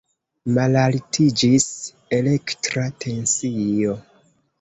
[0.53, 1.67] Malaltiĝis
[2.19, 3.93] elektra tensio.